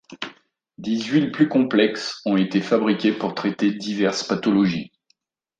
[0.79, 4.91] Des huiles plus complexes ont été fabriquées pour traiter diverses pathologies.